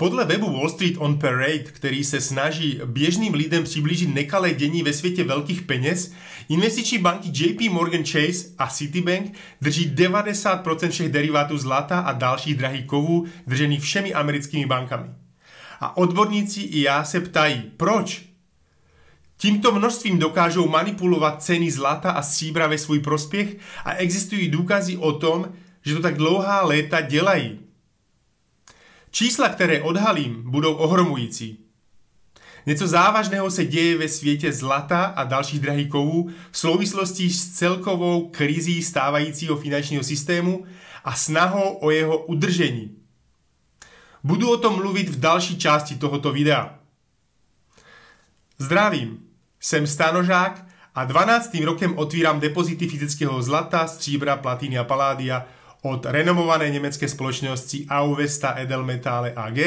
Podle 0.00 0.24
webu 0.24 0.52
Wall 0.52 0.68
Street 0.68 0.94
on 0.98 1.18
Parade, 1.18 1.58
který 1.58 2.04
se 2.04 2.20
snaží 2.20 2.80
běžným 2.84 3.34
lidem 3.34 3.64
přiblížit 3.64 4.14
nekalé 4.14 4.54
dění 4.54 4.82
ve 4.82 4.92
světě 4.92 5.24
velkých 5.24 5.62
peněz, 5.62 6.12
investiční 6.48 6.98
banky 6.98 7.28
JP 7.34 7.60
Morgan 7.70 8.04
Chase 8.04 8.48
a 8.58 8.66
Citibank 8.66 9.32
drží 9.60 9.90
90% 9.94 10.90
všech 10.90 11.08
derivátů 11.08 11.58
zlata 11.58 12.00
a 12.00 12.12
dalších 12.12 12.56
drahých 12.56 12.84
kovů 12.84 13.26
držených 13.46 13.80
všemi 13.80 14.14
americkými 14.14 14.66
bankami. 14.66 15.08
A 15.80 15.96
odborníci 15.96 16.60
i 16.60 16.80
já 16.80 17.04
se 17.04 17.20
ptají, 17.20 17.62
proč? 17.76 18.22
Tímto 19.36 19.72
množstvím 19.72 20.18
dokážou 20.18 20.68
manipulovat 20.68 21.42
ceny 21.42 21.70
zlata 21.70 22.10
a 22.10 22.22
stříbra 22.22 22.66
ve 22.66 22.78
svůj 22.78 23.00
prospěch 23.00 23.56
a 23.84 23.92
existují 23.92 24.48
důkazy 24.48 24.96
o 24.96 25.12
tom, 25.12 25.48
že 25.84 25.94
to 25.94 26.02
tak 26.02 26.16
dlouhá 26.16 26.62
léta 26.62 27.00
dělají. 27.00 27.69
Čísla, 29.10 29.48
které 29.48 29.82
odhalím, 29.82 30.50
budou 30.50 30.74
ohromující. 30.74 31.58
Něco 32.66 32.88
závažného 32.88 33.50
se 33.50 33.64
děje 33.64 33.98
ve 33.98 34.08
světě 34.08 34.52
zlata 34.52 35.04
a 35.04 35.24
dalších 35.24 35.60
drahých 35.60 35.88
kovů 35.88 36.30
v 36.50 36.58
souvislosti 36.58 37.30
s 37.30 37.50
celkovou 37.50 38.28
krizí 38.28 38.82
stávajícího 38.82 39.56
finančního 39.56 40.04
systému 40.04 40.64
a 41.04 41.14
snahou 41.14 41.78
o 41.80 41.90
jeho 41.90 42.18
udržení. 42.18 42.96
Budu 44.24 44.50
o 44.50 44.56
tom 44.56 44.76
mluvit 44.76 45.08
v 45.08 45.20
další 45.20 45.58
části 45.58 45.96
tohoto 45.96 46.32
videa. 46.32 46.78
Zdravím, 48.58 49.18
jsem 49.60 49.86
Stanožák 49.86 50.66
a 50.94 51.04
12. 51.04 51.54
rokem 51.64 51.98
otvírám 51.98 52.40
depozity 52.40 52.88
fyzického 52.88 53.42
zlata, 53.42 53.86
stříbra, 53.86 54.36
platiny 54.36 54.78
a 54.78 54.84
paládia 54.84 55.46
od 55.82 56.06
renomované 56.06 56.70
německé 56.70 57.08
společnosti 57.08 57.86
Auvesta 57.88 58.54
Edelmetalle 58.58 59.32
AG 59.36 59.58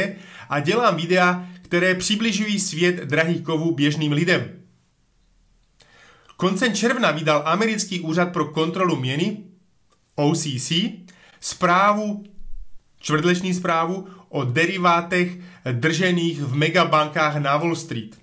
a 0.49 0.59
dělám 0.59 0.95
videa, 0.95 1.47
které 1.61 1.95
přibližují 1.95 2.59
svět 2.59 2.95
drahých 2.95 3.41
kovů 3.41 3.71
běžným 3.71 4.11
lidem. 4.11 4.51
Koncem 6.37 6.73
června 6.73 7.11
vydal 7.11 7.43
americký 7.45 7.99
úřad 7.99 8.33
pro 8.33 8.45
kontrolu 8.45 8.95
měny 8.95 9.37
OCC 10.15 10.71
zprávu, 11.39 12.23
čtvrtleční 12.99 13.53
zprávu 13.53 14.07
o 14.29 14.43
derivátech 14.43 15.37
držených 15.71 16.41
v 16.41 16.55
megabankách 16.55 17.35
na 17.35 17.57
Wall 17.57 17.75
Street. 17.75 18.17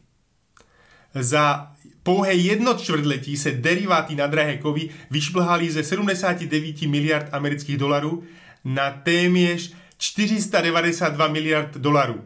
Za 1.14 1.72
pouhé 2.02 2.34
jedno 2.34 2.74
čtvrtletí 2.74 3.36
se 3.36 3.50
deriváty 3.50 4.14
na 4.14 4.26
drahé 4.26 4.56
kovy 4.56 4.88
vyšplhaly 5.10 5.70
ze 5.70 5.84
79 5.84 6.82
miliard 6.82 7.28
amerických 7.32 7.76
dolarů 7.76 8.24
na 8.64 8.90
téměř 8.90 9.74
492 9.98 11.28
miliard 11.28 11.76
dolarů. 11.76 12.24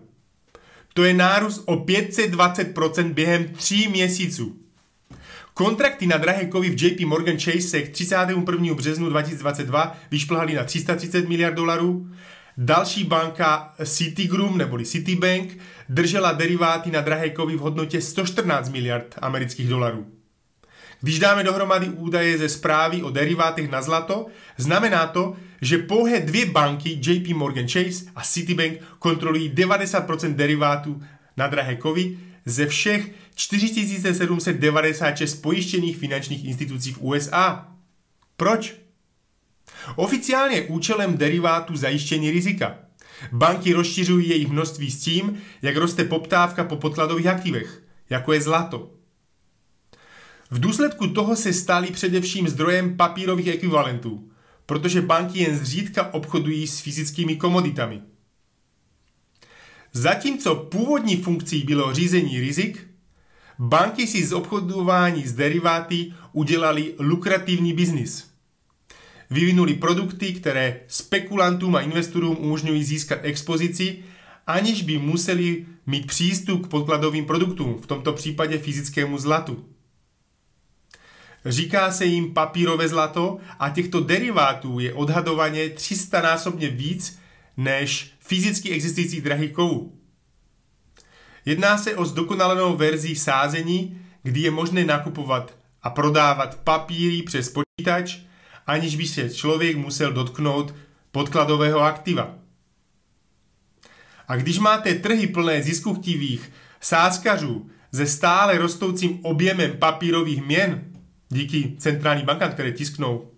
To 0.95 1.05
je 1.05 1.15
nárůst 1.15 1.63
o 1.67 1.77
520% 1.77 3.13
během 3.13 3.49
tří 3.49 3.89
měsíců. 3.89 4.57
Kontrakty 5.55 6.07
na 6.07 6.17
drahé 6.17 6.47
kovy 6.47 6.71
v 6.71 6.83
JP 6.83 7.01
Morgan 7.01 7.39
Chase 7.39 7.61
se 7.61 7.83
k 7.83 7.89
31. 7.89 8.75
březnu 8.75 9.11
2022 9.11 9.97
vyšplhaly 10.11 10.55
na 10.55 10.65
330 10.65 11.29
miliard 11.29 11.55
dolarů, 11.55 12.11
Další 12.57 13.05
banka 13.05 13.75
Citigroup 13.85 14.57
neboli 14.57 14.85
Citibank 14.85 15.59
držela 15.89 16.33
deriváty 16.33 16.91
na 16.91 17.01
drahé 17.01 17.31
kovy 17.31 17.57
v 17.57 17.61
hodnotě 17.61 18.01
114 18.01 18.69
miliard 18.69 19.15
amerických 19.19 19.69
dolarů. 19.69 20.07
Když 21.01 21.19
dáme 21.19 21.45
dohromady 21.45 21.89
údaje 21.89 22.39
ze 22.39 22.49
zprávy 22.49 23.03
o 23.03 23.11
derivátech 23.11 23.71
na 23.71 23.83
zlato, 23.83 24.27
znamená 24.57 25.07
to, 25.07 25.37
že 25.61 25.79
pouhé 25.79 26.21
dvě 26.21 26.47
banky 26.47 27.01
JP 27.03 27.29
Morgan 27.29 27.69
Chase 27.69 28.05
a 28.17 28.23
Citibank 28.23 28.73
kontrolují 28.99 29.51
90% 29.51 30.35
derivátů 30.35 31.03
na 31.37 31.47
drahé 31.47 31.77
kovy 31.77 32.19
ze 32.45 32.67
všech 32.67 33.11
4796 33.35 35.35
pojištěných 35.35 35.97
finančních 35.97 36.45
institucí 36.45 36.93
v 36.93 37.01
USA. 37.01 37.69
Proč? 38.37 38.84
Oficiálně 39.97 40.63
účelem 40.63 41.19
derivátu 41.19 41.77
zajištění 41.77 42.31
rizika. 42.31 42.79
Banky 43.33 43.73
rozšiřují 43.73 44.29
jejich 44.29 44.49
množství 44.49 44.91
s 44.91 45.01
tím, 45.01 45.43
jak 45.63 45.77
roste 45.77 46.05
poptávka 46.05 46.65
po 46.65 46.77
podkladových 46.77 47.27
aktivech, 47.27 47.83
jako 48.11 48.33
je 48.33 48.41
zlato. 48.41 48.91
V 50.51 50.61
důsledku 50.61 51.07
toho 51.07 51.37
se 51.37 51.53
staly 51.53 51.91
především 51.91 52.49
zdrojem 52.49 52.97
papírových 52.97 53.47
ekvivalentů, 53.47 54.31
protože 54.67 55.03
banky 55.03 55.39
jen 55.39 55.59
zřídka 55.59 56.15
obchodují 56.15 56.67
s 56.67 56.81
fyzickými 56.81 57.37
komoditami. 57.37 58.01
Zatímco 59.93 60.55
původní 60.55 61.17
funkcí 61.17 61.63
bylo 61.63 61.95
řízení 61.95 62.41
rizik, 62.41 62.87
banky 63.59 64.07
si 64.07 64.27
z 64.27 64.33
obchodování 64.33 65.27
s 65.27 65.33
deriváty 65.33 66.13
udělali 66.33 66.95
lukrativní 66.99 67.73
biznis– 67.73 68.31
vyvinuli 69.35 69.75
produkty, 69.75 70.33
které 70.33 70.81
spekulantům 70.89 71.77
a 71.77 71.81
investorům 71.81 72.37
umožňují 72.41 72.85
získat 72.85 73.19
expozici, 73.23 73.99
aniž 74.47 74.83
by 74.83 74.99
museli 74.99 75.67
mít 75.87 76.07
přístup 76.07 76.67
k 76.67 76.71
podkladovým 76.71 77.25
produktům, 77.25 77.81
v 77.83 77.87
tomto 77.87 78.13
případě 78.13 78.59
fyzickému 78.59 79.19
zlatu. 79.19 79.65
Říká 81.45 81.93
se 81.93 82.05
jim 82.05 82.35
papírové 82.35 82.89
zlato 82.89 83.39
a 83.59 83.71
těchto 83.71 84.01
derivátů 84.01 84.79
je 84.79 84.93
odhadovaně 84.95 85.69
300 85.69 86.23
násobně 86.23 86.69
víc 86.69 87.19
než 87.57 88.15
fyzicky 88.21 88.71
existujících 88.71 89.23
drahých 89.23 89.53
kovů. 89.53 89.99
Jedná 91.45 91.79
se 91.79 91.97
o 91.97 92.05
zdokonalenou 92.05 92.77
verzi 92.77 93.17
sázení, 93.17 93.99
kdy 94.23 94.41
je 94.41 94.51
možné 94.51 94.85
nakupovat 94.85 95.57
a 95.83 95.91
prodávat 95.91 96.59
papíry 96.65 97.23
přes 97.23 97.51
počítač 97.51 98.19
aniž 98.67 98.97
by 98.97 99.07
se 99.07 99.31
člověk 99.31 99.77
musel 99.77 100.13
dotknout 100.13 100.75
podkladového 101.13 101.81
aktiva. 101.81 102.35
A 104.29 104.37
když 104.37 104.59
máte 104.59 104.95
trhy 104.95 105.27
plné 105.27 105.63
ziskuchtivých 105.63 106.53
sázkařů 106.81 107.71
se 107.95 108.07
stále 108.07 108.59
rostoucím 108.59 109.19
objemem 109.23 109.73
papírových 109.79 110.47
měn, 110.47 110.85
díky 111.29 111.75
centrální 111.79 112.23
bankám, 112.23 112.53
které 112.53 112.73
tisknou, 112.73 113.31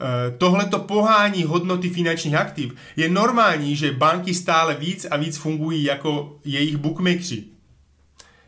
eh, 0.00 0.30
tohleto 0.38 0.78
pohání 0.78 1.44
hodnoty 1.44 1.90
finančních 1.90 2.34
aktiv, 2.34 2.74
je 2.96 3.08
normální, 3.08 3.76
že 3.76 3.92
banky 3.92 4.34
stále 4.34 4.74
víc 4.74 5.06
a 5.10 5.16
víc 5.16 5.36
fungují 5.36 5.84
jako 5.84 6.38
jejich 6.44 6.76
bookmakeri. 6.76 7.44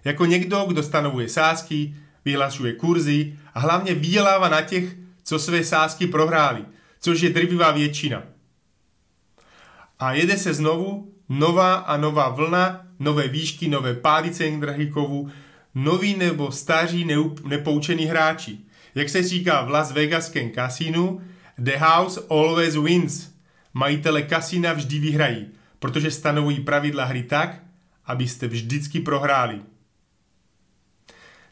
Jako 0.04 0.24
někdo, 0.24 0.64
kdo 0.68 0.82
stanovuje 0.82 1.28
sázky, 1.28 1.94
vyhlašuje 2.24 2.72
kurzy 2.72 3.38
a 3.54 3.60
hlavně 3.60 3.94
vydělává 3.94 4.48
na 4.48 4.62
těch, 4.62 4.96
co 5.28 5.38
své 5.38 5.64
sázky 5.64 6.06
prohráli, 6.06 6.64
což 7.00 7.20
je 7.20 7.30
drvivá 7.30 7.70
většina. 7.70 8.22
A 9.98 10.12
jede 10.12 10.38
se 10.38 10.54
znovu 10.54 11.14
nová 11.28 11.74
a 11.74 11.96
nová 11.96 12.28
vlna, 12.28 12.86
nové 12.98 13.28
výšky, 13.28 13.68
nové 13.68 13.94
pády 13.94 14.30
cen 14.30 14.60
drahých 14.60 14.92
kovů, 14.92 15.30
noví 15.74 16.16
nebo 16.16 16.52
staří 16.52 17.08
nepoučení 17.44 18.04
hráči. 18.04 18.58
Jak 18.94 19.08
se 19.08 19.22
říká 19.22 19.62
v 19.62 19.70
Las 19.70 19.92
Vegaském 19.92 20.50
kasínu, 20.50 21.20
the 21.58 21.76
house 21.76 22.20
always 22.30 22.76
wins. 22.76 23.28
Majitele 23.74 24.22
kasína 24.22 24.72
vždy 24.72 24.98
vyhrají, 24.98 25.46
protože 25.78 26.10
stanovují 26.10 26.60
pravidla 26.60 27.04
hry 27.04 27.22
tak, 27.22 27.62
abyste 28.06 28.48
vždycky 28.48 29.00
prohráli. 29.00 29.60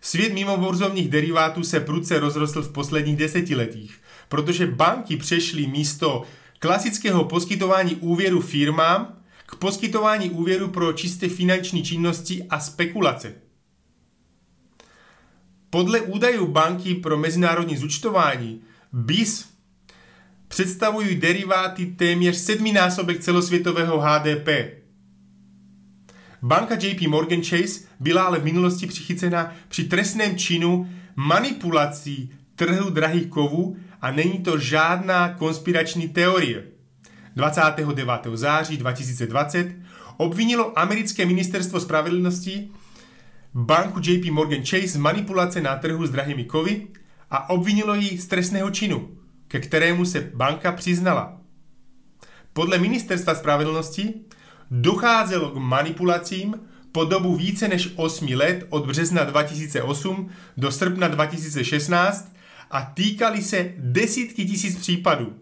Svět 0.06 0.33
mimo 0.33 0.56
burzovních 0.56 1.09
derivátů 1.09 1.62
se 1.65 1.81
prudce 1.81 2.21
rozrostl 2.21 2.62
v 2.62 2.72
posledních 2.72 3.17
desetiletích, 3.17 4.00
protože 4.28 4.67
banky 4.67 5.17
přešly 5.17 5.67
místo 5.67 6.22
klasického 6.59 7.25
poskytování 7.25 7.97
úvěru 7.97 8.41
firmám 8.41 9.22
k 9.47 9.55
poskytování 9.55 10.31
úvěru 10.31 10.69
pro 10.69 10.93
čisté 10.93 11.28
finanční 11.28 11.83
činnosti 11.83 12.45
a 12.51 12.60
spekulace. 12.60 13.34
Podle 15.71 16.01
údajů 16.01 16.47
banky 16.47 16.95
pro 16.95 17.19
mezinárodní 17.19 17.77
zúčtování 17.77 18.60
BIS 18.92 19.48
představují 20.48 21.16
deriváty 21.16 21.86
téměř 21.86 22.36
sedminásobek 22.36 23.21
celosvětového 23.21 24.01
HDP. 24.01 24.48
Banka 26.47 26.75
JP 26.75 27.07
Morgan 27.09 27.43
Chase 27.43 27.81
byla 28.01 28.22
ale 28.22 28.39
v 28.39 28.45
minulosti 28.45 28.87
přichycena 28.87 29.53
při 29.69 29.84
trestném 29.84 30.37
činu 30.39 30.89
manipulací 31.16 32.31
trhu 32.54 32.91
drahých 32.91 33.27
kovů 33.27 33.77
a 34.01 34.10
není 34.10 34.39
to 34.39 34.59
žádná 34.59 35.28
konspirační 35.28 36.09
teorie. 36.09 36.65
29. 37.37 38.10
září 38.34 38.77
2020 38.77 39.77
obvinilo 40.16 40.78
americké 40.78 41.27
ministerstvo 41.27 41.81
spravedlnosti 41.81 42.71
banku 43.54 44.01
JP 44.03 44.31
Morgan 44.31 44.65
Chase 44.65 44.89
z 44.89 44.97
manipulace 44.97 45.60
na 45.60 45.77
trhu 45.77 46.07
s 46.07 46.10
drahými 46.10 46.45
kovy 46.45 46.87
a 47.31 47.51
obvinilo 47.51 47.95
ji 47.95 48.19
z 48.19 48.27
trestného 48.27 48.71
činu, 48.71 49.09
ke 49.49 49.60
kterému 49.60 50.04
se 50.04 50.31
banka 50.34 50.72
přiznala. 50.72 51.41
Podle 52.53 52.78
ministerstva 52.78 53.34
spravedlnosti 53.34 54.15
docházelo 54.71 55.51
k 55.51 55.57
manipulacím 55.57 56.54
po 56.92 57.04
dobu 57.04 57.36
více 57.36 57.68
než 57.68 57.89
8 57.97 58.28
let 58.34 58.66
od 58.68 58.86
března 58.86 59.24
2008 59.24 60.30
do 60.57 60.72
srpna 60.72 61.09
2016 61.09 62.33
a 62.71 62.83
týkali 62.83 63.42
se 63.42 63.72
desítky 63.77 64.45
tisíc 64.45 64.78
případů. 64.78 65.34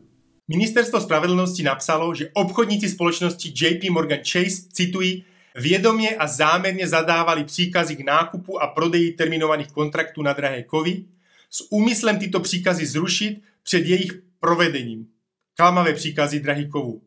Ministerstvo 0.48 1.00
spravedlnosti 1.00 1.62
napsalo, 1.62 2.14
že 2.14 2.30
obchodníci 2.32 2.88
společnosti 2.88 3.52
JP 3.56 3.90
Morgan 3.90 4.18
Chase, 4.18 4.62
citují, 4.72 5.24
vědomě 5.56 6.10
a 6.10 6.26
záměrně 6.26 6.88
zadávali 6.88 7.44
příkazy 7.44 7.96
k 7.96 8.04
nákupu 8.04 8.62
a 8.62 8.66
prodeji 8.66 9.12
terminovaných 9.12 9.72
kontraktů 9.72 10.22
na 10.22 10.32
drahé 10.32 10.62
kovy 10.62 11.04
s 11.50 11.72
úmyslem 11.72 12.18
tyto 12.18 12.40
příkazy 12.40 12.86
zrušit 12.86 13.42
před 13.62 13.86
jejich 13.86 14.12
provedením. 14.40 15.06
Klamavé 15.56 15.92
příkazy 15.92 16.40
drahých 16.40 16.68
kovů. 16.68 17.02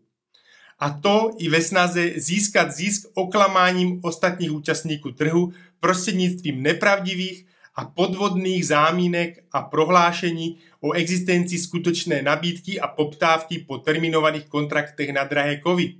A 0.79 0.89
to 0.89 1.31
i 1.37 1.49
ve 1.49 1.61
snaze 1.61 2.13
získat 2.15 2.71
zisk 2.71 3.07
oklamáním 3.13 3.99
ostatních 4.03 4.51
účastníků 4.51 5.11
trhu 5.11 5.53
prostřednictvím 5.79 6.63
nepravdivých 6.63 7.45
a 7.75 7.85
podvodných 7.85 8.67
zámínek 8.67 9.43
a 9.51 9.61
prohlášení 9.61 10.57
o 10.79 10.91
existenci 10.91 11.57
skutečné 11.57 12.21
nabídky 12.21 12.79
a 12.79 12.87
poptávky 12.87 13.59
po 13.59 13.77
terminovaných 13.77 14.45
kontraktech 14.45 15.09
na 15.09 15.23
drahé 15.23 15.57
kovy. 15.57 15.95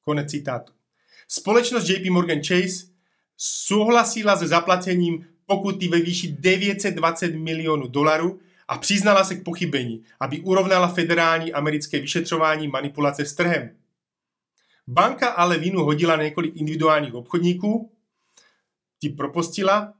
Konec 0.00 0.30
citátu. 0.30 0.72
Společnost 1.28 1.88
JP 1.88 2.10
Morgan 2.10 2.42
Chase 2.42 2.86
souhlasila 3.36 4.36
se 4.36 4.48
zaplacením 4.48 5.26
pokuty 5.46 5.88
ve 5.88 6.00
výši 6.00 6.36
920 6.40 7.34
milionů 7.34 7.86
dolarů 7.88 8.40
a 8.68 8.78
přiznala 8.78 9.24
se 9.24 9.34
k 9.34 9.44
pochybení, 9.44 10.04
aby 10.20 10.40
urovnala 10.40 10.88
federální 10.88 11.52
americké 11.52 12.00
vyšetřování 12.00 12.68
manipulace 12.68 13.24
s 13.24 13.34
trhem. 13.34 13.70
Banka 14.86 15.28
ale 15.28 15.58
vinu 15.58 15.84
hodila 15.84 16.16
několik 16.16 16.56
individuálních 16.56 17.14
obchodníků, 17.14 17.92
ti 19.00 19.08
propostila, 19.08 19.92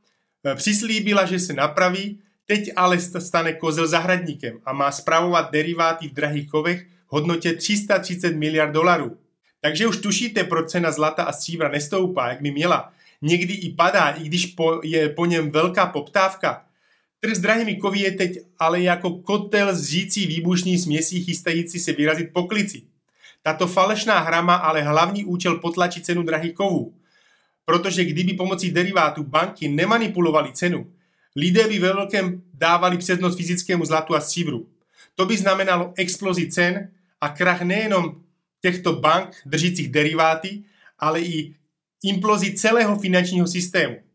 e, 0.46 0.54
přislíbila, 0.54 1.24
že 1.24 1.38
se 1.38 1.52
napraví, 1.52 2.20
teď 2.46 2.70
ale 2.76 3.00
stane 3.00 3.52
kozel 3.52 3.86
zahradníkem 3.86 4.60
a 4.64 4.72
má 4.72 4.92
zpravovat 4.92 5.50
deriváty 5.52 6.08
v 6.08 6.14
drahých 6.14 6.50
kovech 6.50 6.86
v 6.86 7.12
hodnotě 7.12 7.52
330 7.52 8.36
miliard 8.36 8.72
dolarů. 8.72 9.18
Takže 9.60 9.86
už 9.86 9.96
tušíte, 9.96 10.44
proč 10.44 10.70
cena 10.70 10.92
zlata 10.92 11.24
a 11.24 11.32
stříbra 11.32 11.68
nestoupá, 11.68 12.28
jak 12.28 12.42
by 12.42 12.50
měla. 12.50 12.92
Někdy 13.22 13.54
i 13.54 13.70
padá, 13.74 14.10
i 14.10 14.24
když 14.24 14.46
po, 14.46 14.80
je 14.82 15.08
po 15.08 15.26
něm 15.26 15.50
velká 15.50 15.86
poptávka. 15.86 16.65
Drahými 17.34 17.76
kovy 17.76 17.99
je 17.99 18.11
teď 18.11 18.38
ale 18.58 18.81
jako 18.82 19.11
kotel 19.11 19.75
zřící 19.75 20.26
výbušní 20.26 20.78
směsí 20.78 21.25
chystající 21.25 21.78
se 21.78 21.93
vyrazit 21.93 22.32
po 22.32 22.43
klici. 22.43 22.82
Tato 23.43 23.67
falešná 23.67 24.19
hra 24.19 24.43
má 24.43 24.55
ale 24.55 24.82
hlavní 24.82 25.25
účel 25.25 25.58
potlačit 25.58 26.05
cenu 26.05 26.23
drahých 26.23 26.55
kovů. 26.55 26.94
Protože 27.64 28.05
kdyby 28.05 28.32
pomocí 28.32 28.70
derivátů 28.70 29.23
banky 29.23 29.69
nemanipulovali 29.69 30.52
cenu, 30.52 30.93
lidé 31.37 31.69
by 31.69 31.78
ve 31.78 31.93
velkém 31.93 32.43
dávali 32.55 32.99
přednost 32.99 33.37
fyzickému 33.37 33.84
zlatu 33.84 34.14
a 34.14 34.20
stříbru. 34.20 34.69
To 35.14 35.26
by 35.26 35.37
znamenalo 35.37 35.93
explozi 35.96 36.50
cen 36.50 36.88
a 37.20 37.28
krach 37.28 37.62
nejenom 37.62 38.20
těchto 38.61 38.93
bank 38.93 39.37
držících 39.46 39.88
deriváty, 39.88 40.62
ale 40.99 41.20
i 41.20 41.55
implozi 42.02 42.55
celého 42.55 42.99
finančního 42.99 43.46
systému. 43.46 44.06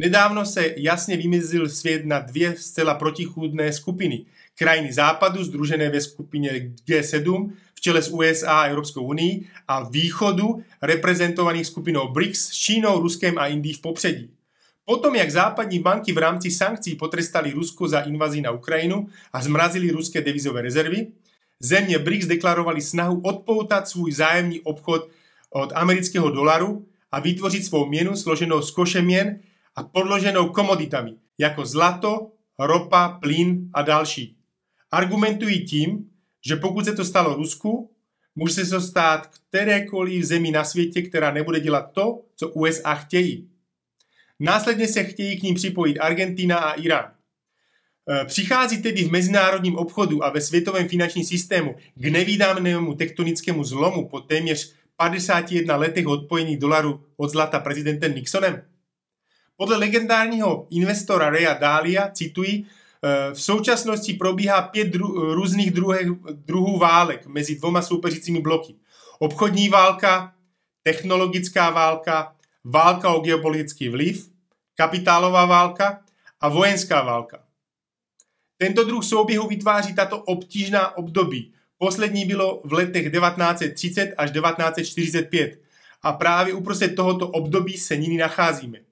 Nedávno 0.00 0.46
se 0.46 0.74
jasně 0.76 1.16
vymezil 1.16 1.68
svět 1.68 2.06
na 2.06 2.18
dvě 2.18 2.54
zcela 2.56 2.94
protichůdné 2.94 3.72
skupiny. 3.72 4.24
Krajiny 4.58 4.92
západu, 4.92 5.44
združené 5.44 5.90
ve 5.90 6.00
skupině 6.00 6.72
G7, 6.88 7.50
v 7.74 7.80
čele 7.80 8.02
s 8.02 8.08
USA 8.08 8.52
a 8.52 8.64
Evropskou 8.64 9.02
unii, 9.02 9.46
a 9.68 9.88
východu, 9.88 10.62
reprezentovaných 10.82 11.66
skupinou 11.66 12.08
BRICS 12.08 12.48
s 12.48 12.50
Čínou, 12.50 13.00
Ruskem 13.00 13.38
a 13.38 13.46
Indií 13.46 13.72
v 13.72 13.80
popředí. 13.80 14.30
Potom, 14.84 15.14
jak 15.14 15.30
západní 15.30 15.78
banky 15.78 16.12
v 16.12 16.18
rámci 16.18 16.50
sankcí 16.50 16.94
potrestali 16.94 17.50
Rusko 17.50 17.88
za 17.88 18.00
invazi 18.00 18.40
na 18.40 18.50
Ukrajinu 18.50 19.08
a 19.32 19.42
zmrazili 19.42 19.90
ruské 19.90 20.20
devizové 20.20 20.62
rezervy, 20.62 21.06
země 21.60 21.98
BRICS 21.98 22.26
deklarovali 22.26 22.80
snahu 22.80 23.20
odpoutat 23.24 23.88
svůj 23.88 24.12
zájemný 24.12 24.60
obchod 24.60 25.08
od 25.50 25.72
amerického 25.74 26.30
dolaru 26.30 26.86
a 27.12 27.20
vytvořit 27.20 27.64
svou 27.64 27.86
měnu 27.86 28.16
složenou 28.16 28.62
z 28.62 28.70
koše 28.70 29.02
měn 29.02 29.40
a 29.76 29.82
podloženou 29.82 30.48
komoditami, 30.48 31.14
jako 31.38 31.66
zlato, 31.66 32.32
ropa, 32.58 33.08
plyn 33.08 33.70
a 33.74 33.82
další. 33.82 34.36
Argumentují 34.90 35.64
tím, 35.64 36.10
že 36.46 36.56
pokud 36.56 36.84
se 36.84 36.92
to 36.92 37.04
stalo 37.04 37.34
Rusku, 37.34 37.90
může 38.34 38.54
se 38.54 38.70
to 38.70 38.80
stát 38.80 39.26
kterékoliv 39.26 40.24
zemi 40.24 40.50
na 40.50 40.64
světě, 40.64 41.02
která 41.02 41.30
nebude 41.30 41.60
dělat 41.60 41.92
to, 41.92 42.22
co 42.36 42.48
USA 42.48 42.94
chtějí. 42.94 43.50
Následně 44.40 44.88
se 44.88 45.04
chtějí 45.04 45.40
k 45.40 45.42
ním 45.42 45.54
připojit 45.54 45.98
Argentina 45.98 46.58
a 46.58 46.72
Irán. 46.72 47.12
E, 48.10 48.24
přichází 48.24 48.82
tedy 48.82 49.04
v 49.04 49.10
mezinárodním 49.10 49.76
obchodu 49.76 50.24
a 50.24 50.30
ve 50.30 50.40
světovém 50.40 50.88
finančním 50.88 51.24
systému 51.24 51.74
k 51.94 52.04
nevýdámnému 52.04 52.94
tektonickému 52.94 53.64
zlomu 53.64 54.08
po 54.08 54.20
téměř 54.20 54.74
51 54.96 55.76
letech 55.76 56.06
odpojení 56.06 56.56
dolaru 56.56 57.04
od 57.16 57.30
zlata 57.30 57.60
prezidentem 57.60 58.14
Nixonem? 58.14 58.62
Podle 59.60 59.76
legendárního 59.76 60.66
investora 60.70 61.30
Raya 61.30 61.54
Dalia, 61.54 62.10
cituji, 62.10 62.64
e, 62.64 63.34
v 63.34 63.42
současnosti 63.42 64.12
probíhá 64.12 64.62
pět 64.62 64.94
dru- 64.94 65.32
různých 65.34 65.70
druhé, 65.70 65.98
druhů 66.32 66.78
válek 66.78 67.26
mezi 67.26 67.56
dvoma 67.56 67.82
soupeřícími 67.82 68.40
bloky. 68.40 68.74
Obchodní 69.18 69.68
válka, 69.68 70.32
technologická 70.82 71.70
válka, 71.70 72.36
válka 72.64 73.14
o 73.14 73.20
geopolitický 73.20 73.88
vliv, 73.88 74.30
kapitálová 74.74 75.44
válka 75.44 76.00
a 76.40 76.48
vojenská 76.48 77.02
válka. 77.02 77.44
Tento 78.56 78.84
druh 78.84 79.04
souběhu 79.04 79.48
vytváří 79.48 79.94
tato 79.94 80.18
obtížná 80.18 80.96
období. 80.96 81.52
Poslední 81.78 82.24
bylo 82.24 82.60
v 82.64 82.72
letech 82.72 83.12
1930 83.12 84.14
až 84.18 84.30
1945 84.30 85.60
a 86.02 86.12
právě 86.12 86.54
uprostřed 86.54 86.94
tohoto 86.94 87.28
období 87.28 87.78
se 87.78 87.96
nyní 87.96 88.16
nacházíme. 88.16 88.89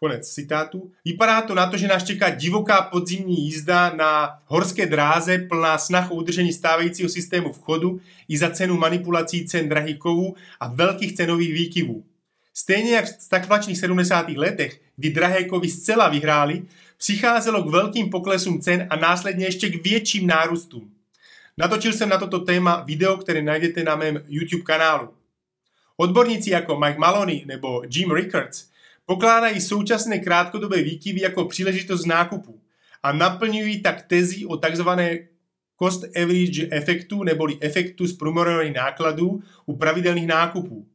Konec 0.00 0.28
citátu. 0.28 0.92
Vypadá 1.04 1.42
to 1.42 1.54
na 1.54 1.66
to, 1.66 1.76
že 1.76 1.88
nás 1.88 2.04
čeká 2.04 2.30
divoká 2.30 2.82
podzimní 2.82 3.44
jízda 3.44 3.92
na 3.94 4.38
horské 4.44 4.86
dráze 4.86 5.38
plná 5.38 5.78
snah 5.78 6.10
o 6.10 6.14
udržení 6.14 6.52
stávajícího 6.52 7.08
systému 7.08 7.52
vchodu 7.52 8.00
i 8.28 8.38
za 8.38 8.50
cenu 8.50 8.76
manipulací 8.76 9.46
cen 9.46 9.68
drahých 9.68 9.98
kovů 9.98 10.36
a 10.60 10.68
velkých 10.68 11.16
cenových 11.16 11.52
výkyvů. 11.52 12.04
Stejně 12.54 12.90
jak 12.90 13.04
v 13.04 13.22
stakvačných 13.22 13.78
70. 13.78 14.28
letech, 14.28 14.80
kdy 14.96 15.10
drahé 15.10 15.44
kovy 15.44 15.68
zcela 15.68 16.08
vyhrály, 16.08 16.62
přicházelo 16.98 17.62
k 17.62 17.70
velkým 17.70 18.10
poklesům 18.10 18.60
cen 18.60 18.86
a 18.90 18.96
následně 18.96 19.44
ještě 19.44 19.68
k 19.68 19.84
větším 19.84 20.26
nárůstům. 20.26 20.90
Natočil 21.58 21.92
jsem 21.92 22.08
na 22.08 22.18
toto 22.18 22.38
téma 22.38 22.82
video, 22.86 23.16
které 23.16 23.42
najdete 23.42 23.84
na 23.84 23.96
mém 23.96 24.24
YouTube 24.28 24.62
kanálu. 24.62 25.08
Odborníci 25.96 26.50
jako 26.50 26.80
Mike 26.80 26.98
Maloney 26.98 27.44
nebo 27.46 27.82
Jim 27.90 28.12
Rickards 28.12 28.69
pokládají 29.10 29.60
současné 29.60 30.18
krátkodobé 30.18 30.82
výkyvy 30.82 31.20
jako 31.20 31.44
příležitost 31.44 32.06
nákupu 32.06 32.60
a 33.02 33.12
naplňují 33.12 33.82
tak 33.82 34.02
tezi 34.02 34.46
o 34.46 34.56
takzvané 34.56 35.18
cost 35.82 36.04
average 36.16 36.68
efektu 36.70 37.22
neboli 37.22 37.58
efektu 37.60 38.06
z 38.06 38.12
průměrných 38.12 38.76
nákladů 38.76 39.42
u 39.66 39.76
pravidelných 39.76 40.26
nákupů. 40.26 40.86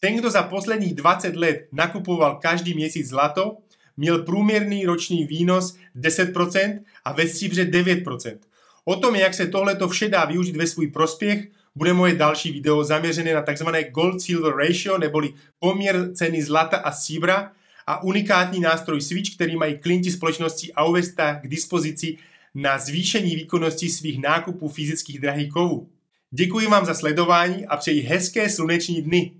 Ten, 0.00 0.16
kdo 0.16 0.30
za 0.30 0.42
posledních 0.42 0.94
20 0.94 1.36
let 1.36 1.68
nakupoval 1.72 2.38
každý 2.42 2.74
měsíc 2.74 3.08
zlato, 3.08 3.56
měl 3.96 4.22
průměrný 4.22 4.86
roční 4.86 5.26
výnos 5.26 5.76
10% 5.96 6.80
a 7.04 7.12
ve 7.12 7.28
stříbře 7.28 7.64
9%. 7.64 8.38
O 8.84 8.96
tom, 8.96 9.14
jak 9.14 9.34
se 9.34 9.46
tohleto 9.46 9.88
vše 9.88 10.08
dá 10.08 10.24
využít 10.24 10.56
ve 10.56 10.66
svůj 10.66 10.86
prospěch, 10.86 11.48
bude 11.74 11.92
moje 11.92 12.14
další 12.14 12.52
video 12.52 12.84
zaměřené 12.84 13.34
na 13.34 13.42
tzv. 13.42 13.68
gold-silver 13.68 14.56
ratio, 14.56 14.98
neboli 14.98 15.34
poměr 15.58 16.10
ceny 16.14 16.42
zlata 16.42 16.76
a 16.76 16.92
stříbra 16.92 17.52
a 17.86 18.02
unikátní 18.02 18.60
nástroj 18.60 19.00
Switch, 19.00 19.34
který 19.34 19.56
mají 19.56 19.78
klienti 19.78 20.10
společnosti 20.10 20.72
Auvesta 20.72 21.34
k 21.34 21.48
dispozici 21.48 22.16
na 22.54 22.78
zvýšení 22.78 23.36
výkonnosti 23.36 23.88
svých 23.88 24.20
nákupů 24.20 24.68
fyzických 24.68 25.18
drahých 25.18 25.52
kovů. 25.52 25.88
Děkuji 26.30 26.66
vám 26.66 26.86
za 26.86 26.94
sledování 26.94 27.66
a 27.66 27.76
přeji 27.76 28.02
hezké 28.02 28.50
sluneční 28.50 29.02
dny. 29.02 29.32